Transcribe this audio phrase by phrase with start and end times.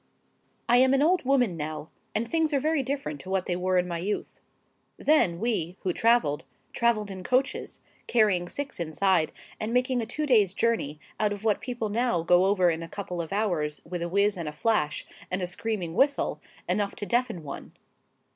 [0.67, 3.77] I am an old woman now, and things are very different to what they were
[3.77, 4.41] in my youth.
[4.97, 6.43] Then we, who travelled,
[6.73, 11.61] travelled in coaches, carrying six inside, and making a two days' journey out of what
[11.61, 15.05] people now go over in a couple of hours with a whizz and a flash,
[15.29, 17.71] and a screaming whistle, enough to deafen one.